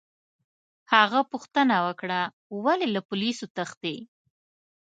[0.93, 2.19] هغه پوښتنه وکړه:
[2.63, 3.95] ولي، له پولیسو تښتې؟